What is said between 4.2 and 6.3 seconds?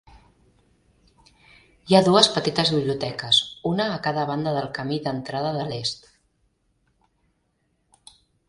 banda del camí d'entrada de l'est.